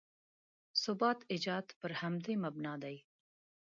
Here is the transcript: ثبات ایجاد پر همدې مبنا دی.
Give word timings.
ثبات 0.83 1.19
ایجاد 1.33 1.65
پر 1.79 1.91
همدې 2.01 2.33
مبنا 2.43 2.73
دی. 2.83 2.97